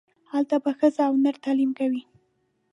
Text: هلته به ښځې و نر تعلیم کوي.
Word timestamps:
هلته 0.31 0.55
به 0.63 0.71
ښځې 0.79 1.03
و 1.07 1.13
نر 1.23 1.35
تعلیم 1.43 1.71
کوي. 1.79 2.03